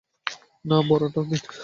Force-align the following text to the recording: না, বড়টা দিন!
না, 0.65 0.77
বড়টা 0.89 1.21
দিন! 1.29 1.41